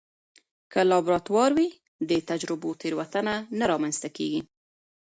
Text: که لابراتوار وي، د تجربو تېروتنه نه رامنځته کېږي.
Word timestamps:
که 0.71 0.81
لابراتوار 0.89 1.51
وي، 1.57 1.69
د 2.09 2.11
تجربو 2.29 2.69
تېروتنه 2.81 3.33
نه 3.57 3.65
رامنځته 3.71 4.07
کېږي. 4.17 4.41